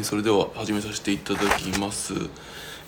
[0.00, 2.14] ーそれでは始めさせていただきます。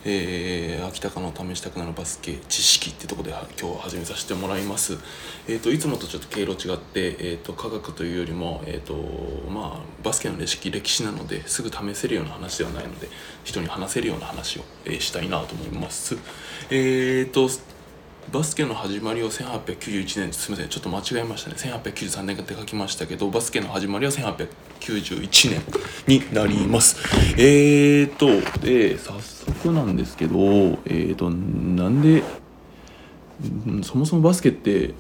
[0.05, 4.99] えー、秋高の試したくなるバスケ知識ってとこで今日は始めさせてもらいます。
[5.47, 8.95] えっ、といつもとちょっと経路違ってえっ、と科学というよりもえっ、と
[9.49, 13.09] まあバスケの歴史歴史なのですぐ試せるような話ではないので
[13.45, 16.17] 人に話せるような話を、えーしたいなと思います。
[16.71, 17.49] えっ、と
[18.31, 21.57] バスケの始まりを1891年すみませんちょっと間違えましたね。
[21.57, 25.61] 1893年って書きましたけどバスケの始まりは1891年
[26.07, 26.97] になります。
[27.37, 28.27] えーと
[28.61, 30.39] で早速なんですけど
[30.87, 32.23] えーとなんで
[33.83, 34.95] そもそもバスケって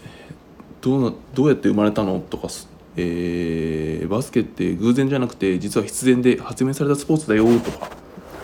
[0.83, 2.49] どうなどうやって生まれたのとか
[2.97, 7.91] えーバスケって偶然じゃなくて実は必然で発明されたスポーツだよとか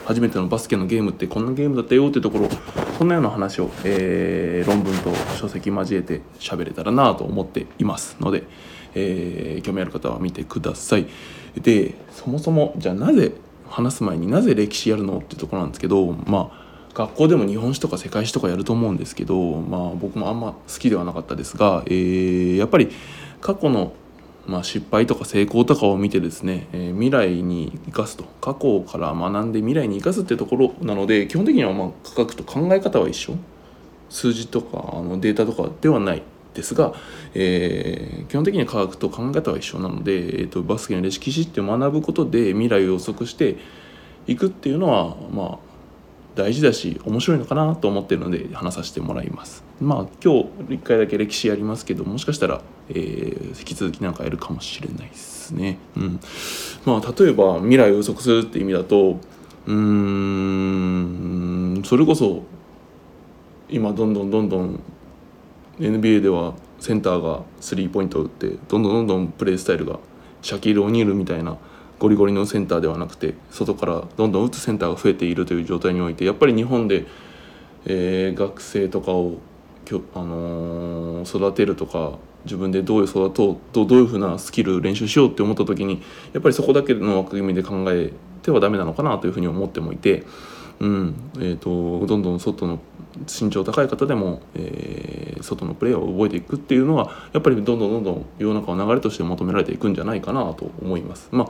[0.06, 2.48] 初めてのバスケのゲームってこんなゲームだったよってところ
[2.98, 8.42] そんなような話を、えー論文と書籍交えて喋れたらなと思っていますので、
[8.94, 11.06] えー興味ある方は見てください。
[11.60, 13.32] でそもそもじゃあなぜ
[13.68, 22.88] 話す前になぜ歴史やるのってところなんですけどまあ学校でも日本史とか世界史とかやると思うんですけどまあ僕もあんま好きではなかったですが、えーやっぱり
[23.40, 23.92] 過去の
[24.48, 28.24] まあ、失敗とか成功とかを見てですね、えー未来に生かすと。
[28.40, 33.34] 過去から学んで未来に生かすってところなので基本的にはまあ科学と考え方は一緒。
[34.08, 36.22] 数字とかあのデータとかではない
[36.54, 36.94] ですが、
[37.34, 43.56] えー基本的には科学と考え方は一緒なので、えー、とバスケの歴史って学ぶことで未来を予測して
[44.26, 45.67] いくっていうのはまあ
[46.38, 49.64] 大事だし面白いのかなと思ってるので話させてもらいます。
[49.80, 55.78] まあ今日1回だけ歴史やりますけどもしかしたら、えー引き続きなんかやるかもしれないですね。
[55.96, 56.20] うん。
[56.84, 59.18] まあ例えば未来を予測するって意味だと
[59.66, 59.74] うー
[61.80, 62.44] んそれこそ
[63.68, 64.80] 今どんどんどんどん
[65.80, 69.98] NBA ではセンターがスリーポイントを打ってどんどんどんどんプレースタイルが
[70.40, 71.58] シャキール・オニールみたいな
[71.98, 77.06] ゴリゴリのセンターではなくて外からどんどん打つセンターが増えているという状態においてやっぱり日本で、
[77.86, 79.38] えー学生とかを
[79.84, 86.02] きょ、あのー育てるとか自分でどういう育とうどうどういうふうなスキル練習しようって思った時に
[86.32, 88.12] やっぱりそこだけの枠組みで考え
[88.42, 90.24] てはダメなのかなというふうに思ってもいて。
[90.80, 92.78] うんえー、とどんどん外の
[93.26, 101.28] 身長高い方でも、えー外のプレーを覚えていくっていうのはやっぱりどんどんどんどん世の中の流れとして求められていくんじゃないかなと思います。
[101.32, 101.48] まあ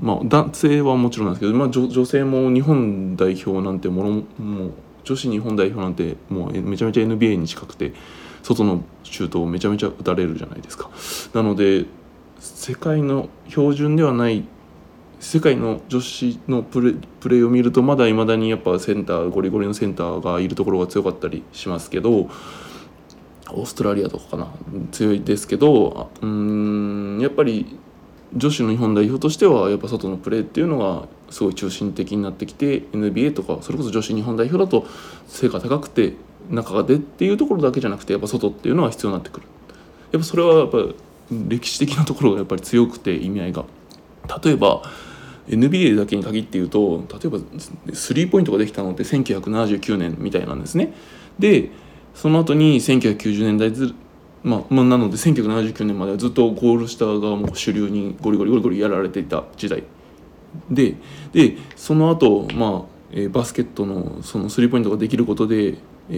[0.00, 4.10] まあ、男性はもちろんなんですけど、まあ、女性も日本代表なんてもの
[4.42, 4.70] も
[5.04, 7.92] 女子日本代表なんてもうめちゃめちゃ NBA に近くて
[8.42, 10.90] 外のシュートをめちゃめちゃ打たれるじゃないですか。
[11.34, 11.84] なので
[12.38, 14.44] 世界の標準ではない
[15.22, 24.48] 世界の女子のプレプレーを見るとまだいまだにやっぱセンターゴリゴリのセンターがいるところが強かったりしますけどオーストラリアとかかな？
[24.90, 27.78] 強いですけどうんやっぱり
[28.34, 34.88] 女子の日本代表としてはやっぱ外のプレーっていうのがすごい中心的になってきて NBA とかそれこそ女子日本代表だと
[35.28, 36.14] 背が高くて
[36.50, 39.46] 中がでっていうところだけじゃなくてやっぱ外っていうのは必要になってくる。
[40.10, 40.78] やっぱそれはやっぱ
[41.30, 43.64] 歴史的なところがやっぱり強くて意味合いが。
[44.44, 44.82] 例えば
[45.48, 47.38] NBA だけに限って言うと例えば
[47.94, 50.92] スリーポイントができたのって1979年みたいなんですね。
[51.38, 51.70] で
[52.14, 53.94] その後に1990年代ず
[54.44, 59.84] まあ、まあなので1979年まではずっとゴール下がもう主流にゴリゴリゴリゴリやられていた時代。
[60.70, 60.96] で
[61.32, 65.76] でその後、まあえーバスケットのそのスリーポイントができることで、
[66.10, 66.12] え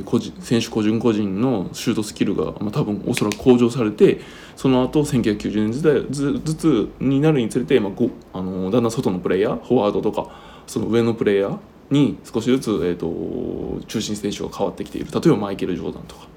[0.00, 4.20] ー個人選手個人個人のシュートスキルが、まあ、多分おそらく向上されて
[4.56, 10.30] その後1990年時代ずずつになるにつれて、まあ、ごあのだんだん外のプレイヤーフォワードとか
[10.66, 11.58] その上のプレイヤー
[11.90, 16.28] に少しずつ、えー、と中心選手が変わってきている例えばマイケル・ジョーダンとか。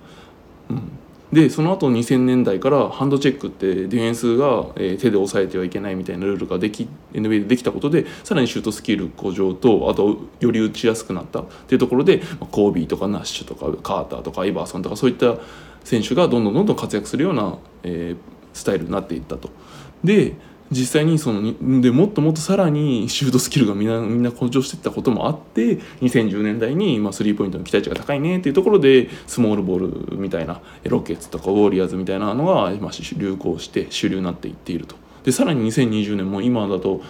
[0.72, 0.97] うん
[1.32, 12.22] でその後2000年代からハンドチェックってディフェンスが、え手で押さえてはいけないみたいなルールができ NBA でできたことでさらにシュートスキル向上とあとより打ちやすくなったっていうところで
[12.52, 15.36] コービーとかナッシュとかカーターとかイバーソンとかそういった
[15.84, 19.50] 選手がどんどんどんどん活躍するような、えースタイルになっていったと。
[20.04, 20.34] で
[20.72, 34.96] 実際にそのでもっともっとさらにシュートスキルがみんなみんな向上していったこともあって2010年代に、スリーポイントの期待値が高いねっていうところでスモールボールみたいなロケッツとかウォーリアーズみたいなのが、まあ、し流行して主流になっていっていると。
[35.24, 37.02] でさらに2020年も今だと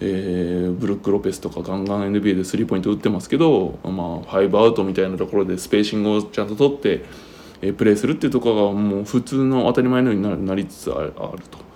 [0.00, 7.04] えーブルック・ロペスとかガンガン NBA でスリーポイント打ってますけど、まあ、ファイブアウトみたいなところでスペーシングをちゃんと取って、
[7.62, 11.71] えープレーするっていうところがもう普通の当たり前のようにななりつつあるあると。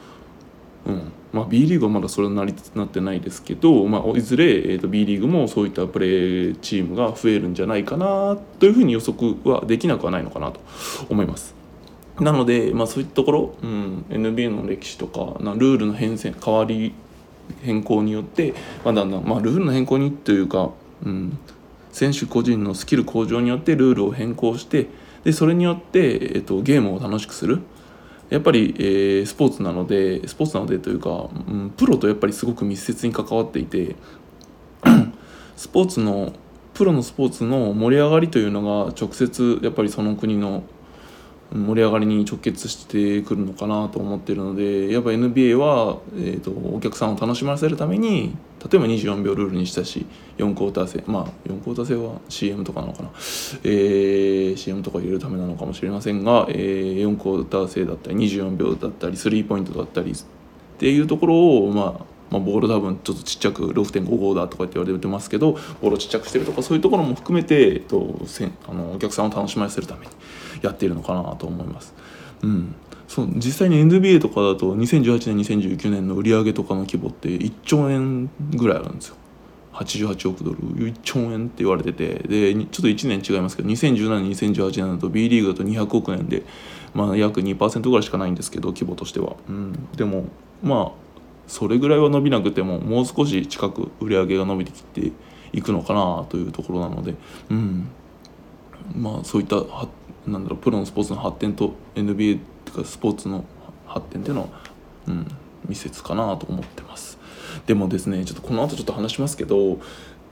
[0.86, 10.60] うんまあ、B リーグはまだそれになりなってないですけど、まあ、いずれ、えー、と B リーグもそういったプレーチームが増えるんじゃないかなというふうに予測はできなくはないのかなと
[11.10, 11.54] 思います。
[12.20, 16.94] なので、まあ、そういったところ、うん、NBA の歴史とかなルールの変遷変わり
[17.62, 18.54] 変更によって、
[18.84, 20.70] まあ、だんだん、まあ、ルールの変更にというか、
[21.04, 21.38] うん、
[21.92, 24.86] 選手個人のスキル向上によってルールを変更して
[25.24, 27.60] でそれによって、えっと、ゲームを楽しくする
[28.28, 33.96] やっぱり、えー、スポーツなのでスポーツなのでというか、うん、プロとやっぱりすごく密接に関わっていて
[35.56, 36.32] スポーツの
[36.74, 40.64] プロのスポーツの盛り上がりというのが直接やっぱりその国の
[41.52, 48.36] 盛り上がりに直結してくるのかなと思ってるのでやっぱ NBA は、えーと、お客さんを楽しませるために
[48.70, 50.06] 例えば24秒ルールにしたし
[50.38, 53.10] 4クォーター制まあ4クォーター制は CM とかなのかな、
[53.62, 60.14] えー、CM とか入れるためなのかもしれませんが、えー、4クォーター制だったり24秒だったりスリーポイントだったりっ
[60.78, 70.12] ていうところをまあまあ、ボール多分ちょっとちっちゃく6.55だとかって言われてますけどボールちっちゃくしてるとかそういうところも含めて、えっと、せあのお客さんを楽しませるために
[70.62, 71.94] やっているのかなと思います。
[72.42, 72.74] うん。
[73.08, 79.16] そう実際に NBA とかだと2018年2019年の売り上げとかの規模って1兆円ぐらいあるんですよ。
[79.76, 86.44] 88億ドル1兆円って言われててでちょっと1年違いますけど2017年2018年だと B リーグだと200億円で、
[86.94, 90.24] まあ、約2%ぐらいしかないんですけど規模としては、うん、でも
[90.62, 91.05] まあ
[91.46, 95.12] それぐらいは伸びなくてももう少し近く売り上げが伸びてきて
[95.52, 97.14] いくのかなというところなので、
[97.50, 97.88] うん、
[98.94, 99.56] まあそういった
[100.26, 103.44] なんだろうプロのスポーツの発展と NBA とかスポーツの
[103.86, 104.48] 発展っていうのは、
[105.08, 105.26] うん、
[105.68, 107.18] 密接かなと思ってます。
[107.66, 109.78] でもですねちょっとこの後ちょっと話しますけど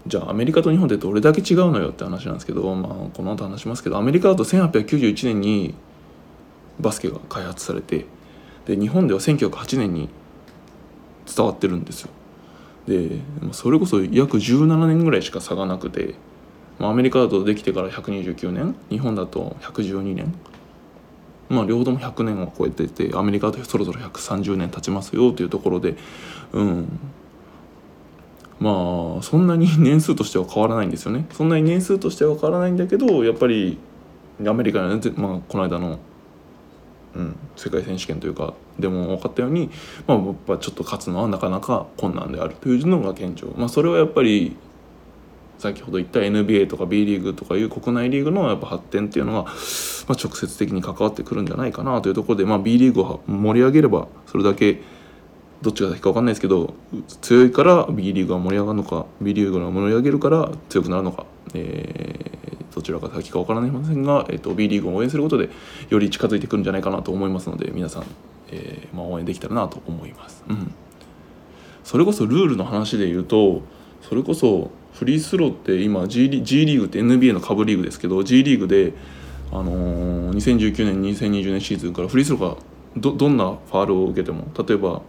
[0.06, 5.74] じゃあアメリカと日本でどれだけ違うのよって話なんですけど、まあ、この後話しますけどアメリカだと1891年に
[6.78, 8.04] バスケが開発されて
[8.66, 10.10] で日本では1908年に
[11.26, 12.10] 伝わってるんですよ。
[12.86, 13.18] で
[13.52, 16.14] それこそ約17年ぐらいしか差がなくて
[16.78, 20.34] まあ、アメリカだとできてから129年日本だと112年
[21.48, 25.94] まあ両方とも100年を超えててアメリカだとそろそろ130年経ちますよというところで
[26.52, 26.98] うん。
[28.60, 31.26] まあそんなに年数としては変わらないんですよね。
[31.32, 33.78] そんなに年数としては変わらないんだけどやっぱり
[34.46, 35.98] アメリカの、まあ、この間の、
[37.16, 39.70] うん、世界選手権というかでも分かったように、
[40.06, 44.56] まあ、やっぱちょっと勝つのはなかなか困難であるというのが現状、まあ、それはやっぱり
[45.58, 49.52] 先ほど言った NBA とか B リーグとかいう国内リーグのやっぱ発展っていうのが、まあ、
[50.12, 54.80] 直接的に関わってくるんじゃないかなというところで、まあ、B リーグを盛り上げればそれだけ
[55.62, 56.74] どっちが先か分かんないですけど
[57.22, 61.24] 強いから B リーグが盛り上がるのか B リーグが盛り上げるから強くなるのか、
[61.54, 62.23] えー、
[62.74, 65.48] どちらが先か分からないませんが、えーと、B リーグを応援することで
[65.90, 68.04] より近づいてくるんじゃないかなと思いますので皆さん、
[68.50, 70.44] えーまあ、応援できたらなと思います。
[70.48, 70.74] うん、
[71.84, 73.62] それこそルールの話で言うと
[74.02, 78.92] それこそフリースローって今 G リ G リーグって NBA の下部リーグですけど G リーグで、
[79.52, 82.56] あのー、2019年2020年シーズンからフリースローが
[82.96, 85.02] どどんなファールを受けても例えば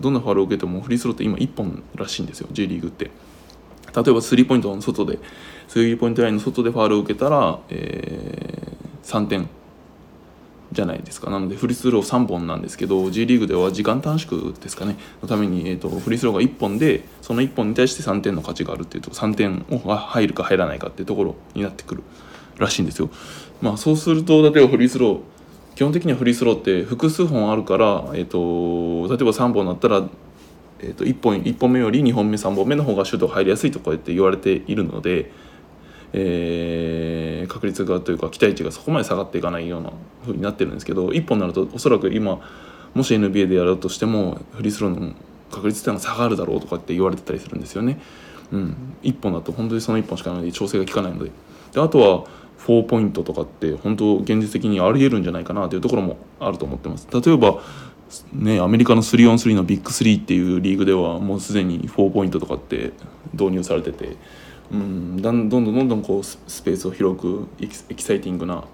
[0.00, 3.10] どんなファールを受けてもフリースローって今1本らしいんですよ J リーグって
[3.94, 5.18] 例えばスリーポイントの外で
[5.68, 9.48] スリーポイントラインの外でファールを受けたら、えー、3点
[10.72, 22.02] じゃないですかなのでフリースロー3本なんですけど G リーグでは時間短縮ですかねのために、えーと、フリースローが1本でその1本に対して3点の価値があるっていうと3点が入るか入らないかっていうところになってくる
[22.58, 23.10] らしいんですよ。
[23.60, 25.20] まあ、そうすると例えばフリースロー
[25.74, 30.04] 基本的にはフリースローって複数本あるから、えーと、例えば3本だったら、
[30.84, 35.30] えーと、1, 本1本目より2本目3本目の方がシュートが入りやすいとかって言われているので。
[36.16, 39.90] えー、確率がというか期待値がそこまで下がっていかないような
[40.24, 42.40] ふうになってるんですけど1本になるとおそらく今
[42.94, 45.12] もし NBA でやるとしてもフリースローの
[45.50, 48.00] 確率っていうのは下がるだろうとかって言われてたりするんですよね。
[48.52, 51.32] うん、1本だと本当にその1本しかないので調整が効かないので
[51.72, 52.24] であとは
[52.64, 57.08] 4ポイントとかって本当現実的にありえるんじゃないかなというところもあると思ってます。
[57.12, 57.60] 例えば
[58.32, 62.92] ね、アメリカの 3on3 のビッグ3っていうリーグではもうすでに4ポイントとかって
[63.32, 64.16] 導入されてて
[64.72, 68.64] うん、どんどんどんどんこうスペースを広くエキサイティングな、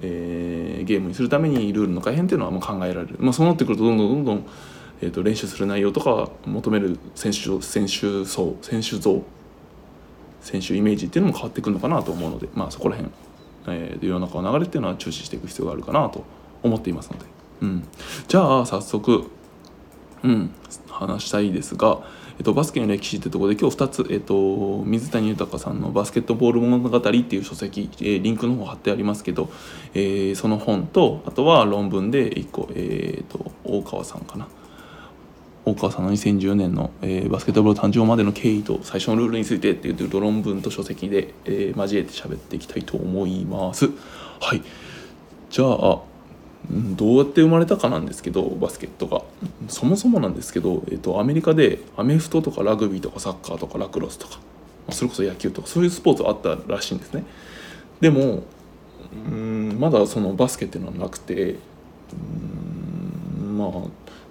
[0.00, 4.46] えー、ゲームにするためにルールの改変っていうのはもう考えられる、まあ、そうなってくるとどんどんどんどん、
[5.02, 9.22] えーと、練習する内容とか求める選手選手層選手像
[10.40, 13.12] 選手イメージっていうのも変わってくるのかなと思うので、まあ、そこら辺、
[13.68, 16.24] えー、世の中の流れっていうのは注視していく必要があるかなと
[16.62, 17.26] 思っていますので、
[17.60, 17.84] うん、
[18.28, 19.30] じゃあ早速、
[20.22, 20.50] うん、
[20.88, 22.20] 話したいですが。
[22.38, 29.50] えっと、バスケの歴史ってとこで今日2つ、えっと、水谷豊さんの「バスケットボール物語」っていう書籍、えー、リンクの方貼ってありますけど、
[29.92, 34.48] えー、その本とあとは論文で1個、えーと、大川さんかな
[35.66, 43.90] 大川さんの2010年の、えー、バスケットボール誕生までの経緯と最初のルールについてっていう論文と書籍で、えー、交えて喋っていきたいと思います。
[44.40, 44.62] はい
[45.50, 46.09] じゃあ
[46.70, 49.22] どうやって生まれたかなんですけどバスケットが。
[49.68, 54.38] そもそもなんですけど、えっと、アメリカでアメフトとかラグビーとかサッカーとかラクロスとか
[54.86, 57.24] まそれこそ野球とかそういうスポーツあったらしいんですね。
[58.00, 58.44] でも
[59.12, 61.56] うんまだそのバスケっていうのはなくて
[63.40, 63.70] うんまあ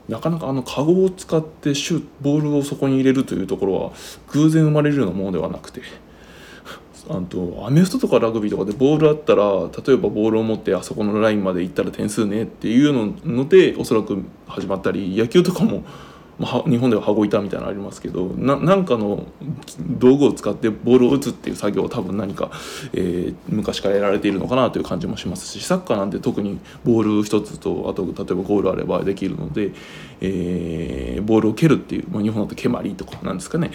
[0.09, 3.91] なかなかあのカゴを使ってシュボールをそこに入れるというところは
[4.29, 5.81] 偶然生まれるようなものではなくて
[7.09, 9.43] あとアメフトとかラグビーとかでボールあったら
[9.85, 12.93] 例えばボールを持ってあそこのラインまで行ったら点数ねっていう
[13.25, 15.83] のでおそらく始まったり野球とかも、
[16.37, 19.25] まあ、日本では羽子板みたいなのありますけどなんかの
[19.79, 22.51] 道具を使ってボールを打つっていう作業を多分何か、
[22.93, 29.71] えー昔からやられているのかなという感じもしますしサッカーなんて特にボール一つとあと例えばゴールあればできるので、
[30.21, 33.71] えーボールを蹴るっていう、まあ、日本だと蹴鞠とかなんですかね。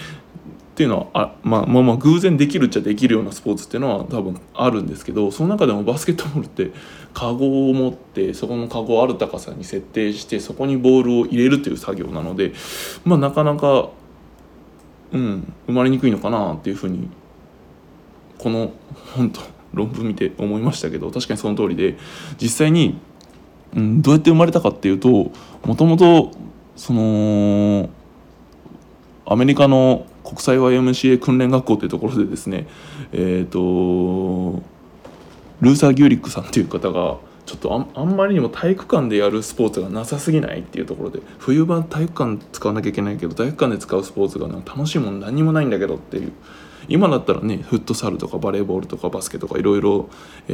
[0.74, 6.72] っていうのはあ、まあ、まあまあ偶然できるっちゃできるようなスポーツっていうのは多分あるんですけどその中でもバスケットボールって
[7.12, 12.54] カゴを持ってそこのカゴをある高さに設定してそこにボールを入れるという作業なので
[13.04, 13.90] まあなかなか、
[15.12, 17.08] うん、生まれにくいのかなっていうふうに
[18.38, 18.72] この
[19.14, 19.42] 本当
[19.74, 21.96] 論文見て思いましたけど確かにその通りで
[22.42, 22.98] 実際に、
[23.76, 25.30] うん、どうやって生まれたかっていうと
[25.64, 26.32] もともと
[26.74, 27.90] その
[29.24, 32.66] アメリカの国際 YMCA 訓練学校というところでですね
[33.12, 34.62] えっ、と
[35.60, 46.32] ルーサー・ギューリックさんっていう方がちょっとあんまりにも体育館でやるスポーツがなさすぎないっていうところで冬場体育館使わなきゃいけないけど体育館で使うスポーツがなんか楽しいもの何にもないんだけどっていう
[46.88, 50.08] 今だったらねフットサルとかバレーボールとかバスケとかいろいろ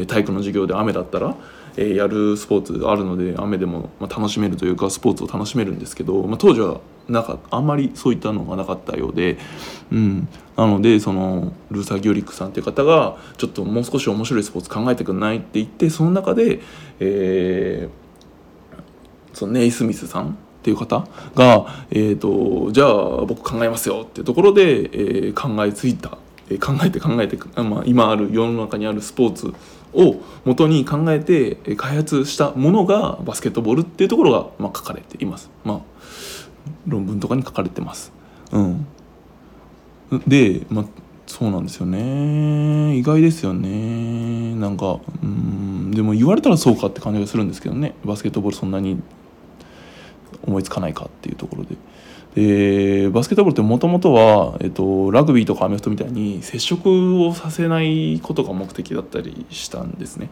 [0.07, 1.37] 体育の授業で雨だったら、
[1.77, 9.39] えーやるスポーツがあるので雨でも、まあ、楽しめるというかスポーツを楽しめるんですけど、まあ、当時はなんかあんまりそういったのがなかったようで、
[9.91, 16.61] うん、なのでそのルーサー・ギューリックさんっていう方がちょっともう少し面白いスポーツ考えてくんないって言ってその中で、
[17.01, 18.01] えー
[19.33, 26.19] そのネイスミスさんっていう方が、えー、とじゃあ僕考えますよっていうところで、えー考えついた、
[26.51, 29.55] えー考えて考えて、まあ、今ある世の中にあるスポーツ
[29.95, 35.51] を元に考えて開発したものがバスケットボールっていうところが、まあ、書かれています。
[35.65, 35.81] まあ
[36.87, 38.13] 論文とかに書かれてます。
[38.53, 38.87] うん、
[40.27, 40.85] で、まあ、
[41.27, 42.97] そうなんですよね。
[42.97, 44.55] 意外ですよね。
[44.57, 45.93] なんかうん。
[45.93, 47.95] でも言われたらそうかって感じがするんですけどね。
[48.05, 49.01] バスケットボールそんなに
[50.43, 51.77] 思いつかないかっていうところで。
[52.35, 60.31] でバスケットボールってもともとは、えっと、ラグビーとかアメフトみたいに接触をさせないことが目的だったりしたんですね。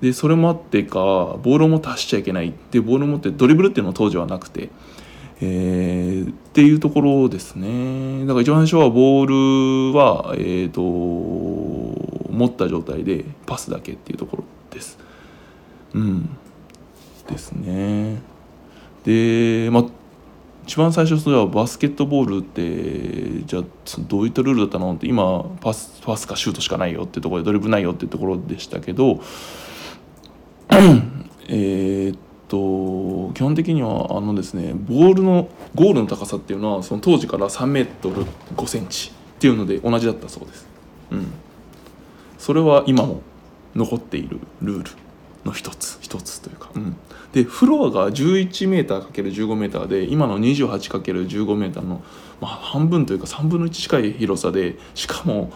[0.00, 1.00] でそれもあってか
[1.42, 2.54] ボールを持って走っちゃいけない。
[2.70, 4.70] でボールを持ってドリブルっていうのは当時はなくて、
[5.40, 10.80] えーっていうところですねだから一番最初はボールは、えー、と
[12.32, 14.98] 持った状態でパスだけっていうところです。
[15.94, 16.36] うん
[17.28, 18.20] ですね。
[19.04, 19.84] でまあ
[20.64, 23.62] 一番最初それはバスケットボールってじゃあ
[24.00, 29.20] どういったルールだったのって今パスパスかシュートしかないよっていうところでドリブルないよっていうところでしたけど
[31.48, 32.18] えーっ
[32.48, 38.24] と基本的にはあのですねボールのゴールの高さっていうのはその当時から3メートル
[38.56, 40.66] 5センチっていうので同じだったそうです。
[41.10, 41.32] うん、
[42.38, 43.22] それは今も
[43.74, 44.90] 残っているルール
[45.44, 46.96] の一つ一つというか、うん、
[47.32, 52.02] でフロアが 11m×15m で今の 28×15m の、
[52.40, 55.52] まあ、半分というか3分の1近い広さでしかも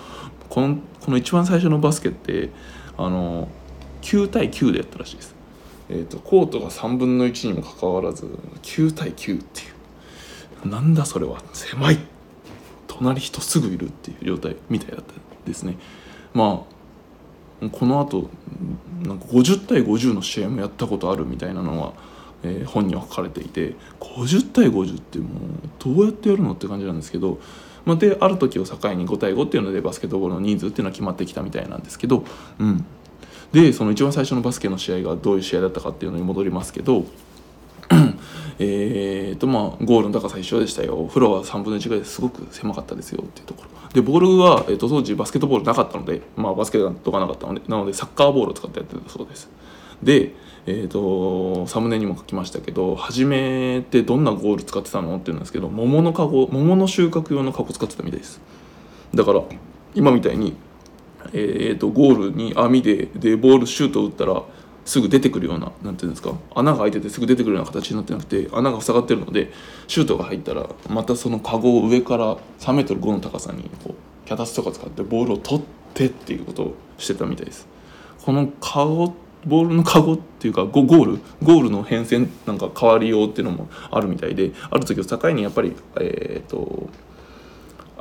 [0.49, 2.51] このこの一番最初のバスケって
[2.97, 3.49] あの
[4.03, 5.35] 9対9でやったらしいです、
[5.89, 8.27] えー、とコートが3分の1にもかかわらず
[8.62, 9.65] 9対9ってい
[10.65, 10.69] う。
[10.69, 11.43] なんだそれは。
[11.53, 11.99] 狭い。
[12.87, 15.12] 隣人すぐいるっていう状態みたいだった
[15.45, 15.77] ですね。
[16.35, 16.65] ま
[17.62, 21.93] あこのあとんか50対50の試合もやったことあるみたいなのは、
[22.43, 25.29] えー本には書かれていて50対50ってもう
[25.79, 27.39] どうやってやるのって感じなんですけど、
[27.85, 32.25] まあ、である時を境に5対5っていうのでバスケットボールの人数っていうのは決まってきたみたいなんですけど、
[32.59, 32.85] うん、
[33.52, 37.04] でその一番最初のバスケの試合がどういう試合だったかっていうのに戻りますけど
[38.59, 41.06] えーとまあゴールの高さ一緒でしたよ。
[41.06, 43.71] フロアは3分の1ぐらいですごく狭かったですよっていうところ。
[43.92, 49.50] でボールは、えー、と当時バスケットボールなかったので、まあ、バスケットがなかったのでなのでサッカーボールを使ってやってたそうです。
[50.02, 58.40] でえー、とサムネにも書きましたけど初めってどんなゴール使ってたのって言うんですけど桃のカゴ桃の収穫用のカゴ使ってたみたいです。
[59.12, 59.42] だから
[59.94, 60.56] 今みたいに、
[61.33, 64.43] えー、とゴールに網ででボールシュート打ったら
[64.85, 69.52] すぐ出てくるようななんていうんですか穴が開いててすぐ出てくるような形になってなくて穴が塞がってるので
[69.87, 75.64] シュートが入ったらまたそのカゴを上から3メートル5の高さにこう脚立とか使ってボールを取っ
[75.95, 77.67] てっていうことをしてたみたいです。
[78.25, 79.14] このカゴ
[79.47, 86.88] ボールのカゴっていうかゴゴールゴールの変遷なんか変わりようっていうのもあるみたいである時を境にやっぱりえっ、と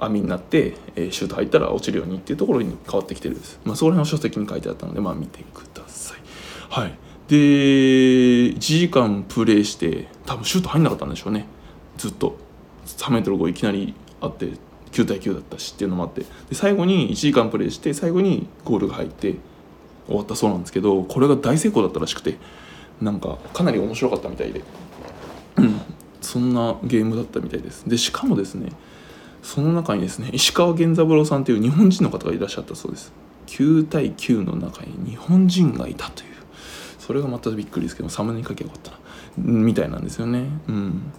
[0.01, 6.19] 網になって、えー、シュート入ったら落ちるようにっていうところに変わってきてるんです、まあ、そこら辺の書籍に書いてあったのでまあ見てください。
[6.69, 6.97] はい。
[7.27, 11.45] で1時間プレーして多分シュート入んなかったんでしょうね。
[11.97, 12.37] ずっと。
[12.85, 14.47] 3m5 いきなりあって
[14.91, 16.21] 9対9だったしっていうのもあって。
[16.21, 19.35] で最後に1時間プレーして最後にゴールが入って
[20.07, 22.37] 終わったそうなんですけどこれが大成功だったらしくて
[23.01, 24.61] なんかかなり面白かったみたいで、
[26.21, 27.87] そんなゲームだったみたいです。
[27.87, 28.71] でしかもですね
[29.41, 33.11] その中にですね石川源三郎さんという日本人の方がいらっしゃったそうです。
[33.47, 36.31] 9対9の中に日本人がいたという。
[36.99, 38.97] それがまたびっくりですけどサムネに書けばよかったな。
[39.37, 40.45] みたいなんですよね。
[40.67, 41.11] うん。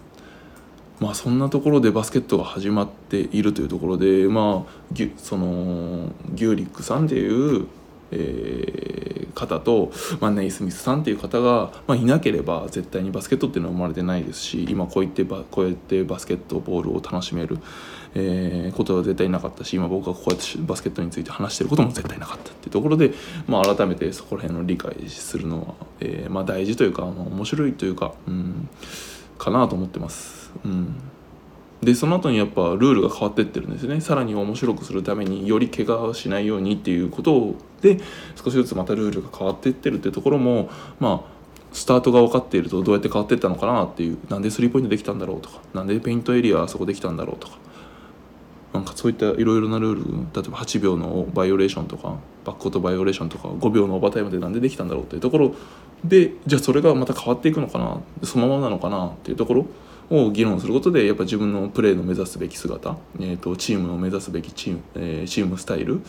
[0.99, 7.67] まあそんなところでバスケットが始まっているというところでまあそのギューリックさんっていう
[8.15, 17.57] えー、方と、まあ、ネイスミスさんっていう方が、まあ、いなければ絶対にバスケットっていうのは生まれてないですし今こういってこうやってバスケットボールを楽しめる、
[18.15, 23.11] えー、ことは絶対なかったし今僕がこうやってバスケットについて話してることも絶対なかったっていうところで、
[23.47, 28.69] まあ、改めてそこら辺の理解するのは、えー、まあ、大事というか、まあ、面白いというか、うん、
[29.37, 30.51] かなと思ってます。
[30.63, 30.95] うん
[31.83, 37.99] でその後にやっぱルールが変わってってるんですねさらに面白くするためにより怪我をしないようにっていうことで
[38.41, 41.33] 少しずつまたルールが変わっていってるっていうところもまあ
[41.73, 47.57] スタートが分かっているとどうやって変わっていったのかなっていうなんでスリーポイントできたんだろうとかなんでペイントエリアあそこできたんだろうとか
[48.73, 50.03] なんかそういったいろいろなルール
[50.33, 55.53] 例えば8秒のバイオレーションとかバックコートバイオレーションとか5秒のオーバータイムでなんでできたんだろうっていうところ
[56.03, 59.67] でじゃあそれがまた変わっていくのかなそのままなのかなっていうところ
[60.09, 66.01] を議論することでやっぱ自分のプレーの目指すべき姿、えーと、チームの目指すべきチーム,、えー、チームスタイル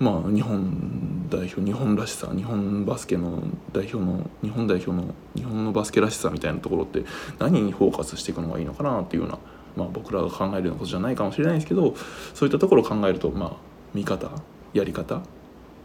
[0.00, 7.04] まあ日本代表日本らしさ日本バスケの代表の日本代表の日本のバスケらしさみたいなところって
[7.38, 9.38] 何にフォーカスしていくのがいいのかなっていうような、
[9.76, 11.94] まあ、僕らが考えるようなことじゃないかもしれないですけど
[12.34, 13.52] そういったところを考えるとまあ
[13.92, 14.30] 見方
[14.72, 15.22] やり方、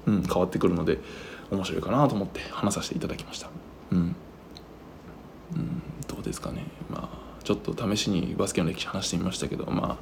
[0.05, 0.99] うん、変わってくるので
[1.51, 3.49] 面白いかなと思って話させていただきました。
[3.91, 4.15] うん、うん、
[6.07, 6.63] どうですかね。
[6.89, 9.97] まあちょっと試しにバスケの歴史話してみましたけどま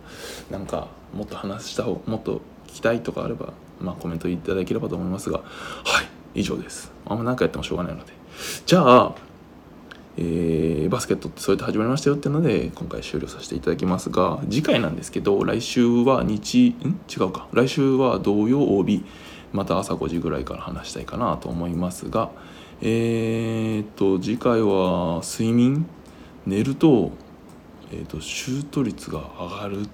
[0.49, 6.91] あなんかもっと話した方もっと聞きたいとかあれば、まあ、コメントいただければと思いますがはい以上です。
[7.05, 8.13] あんま何かやってもしょうがないので。
[8.65, 9.15] じゃあ、
[10.19, 16.99] えー、バスケットってそうやって始まりましたよっていうので今回終了させていただきますが次回なんですけど来週は日ん？
[17.07, 17.47] 違うか。
[17.53, 19.05] 来週は土曜日
[19.53, 22.31] また朝5時ぐらいから話したいかなと思いますが
[22.81, 25.85] えー、っと次回は睡眠
[26.45, 27.11] 寝ると,、
[27.91, 29.89] えー、とシュート率が上がるっ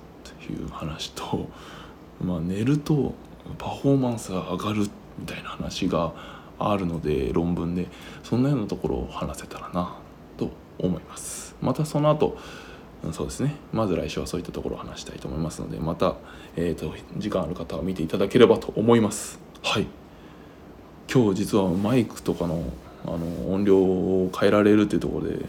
[0.47, 1.49] ていう話と、
[2.23, 3.15] まあ、寝ると
[3.57, 4.81] パフォーマンスが上がる
[5.17, 6.13] みたいな話が
[6.59, 7.87] あるので論文で
[8.23, 10.02] そんなようなところを話せたらな。
[10.83, 11.55] 思います。
[11.61, 12.37] またその後
[13.11, 13.55] そうですね。
[13.73, 16.15] まず来週はそういったところを話したいと思いますのでまた、
[16.55, 19.39] えーと、時間ある方は見ていただければと思います。
[19.61, 19.87] はい。
[21.13, 22.63] 今日実はマイクとかの
[23.05, 25.45] あの音量を変えられるっていうところで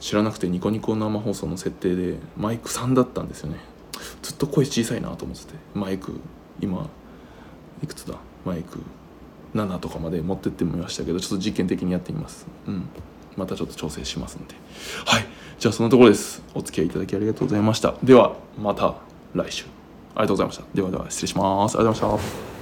[0.00, 3.58] 知らなくてニコニコ生放送の設定でマイク3だったんですよね。
[4.22, 6.18] ずっと声小さいなと思っててマイク
[6.60, 6.88] 今
[7.82, 8.16] いくつだ？
[8.46, 8.78] マイク
[9.54, 12.46] 7とかまで持ってってみましたけどちょっと実験的にやってみます。
[12.66, 12.88] うん。
[13.36, 14.54] またちょっと調整しますんで。
[15.04, 15.26] はい。
[15.58, 16.42] じゃあそのところです。
[16.54, 17.94] お付き合いいただきありがとうございました。
[18.02, 18.94] ではまた
[19.34, 19.64] 来週。
[20.14, 20.64] ありがとうございました。
[20.74, 21.76] ではでは失礼します。
[21.76, 22.55] ありがとうございました。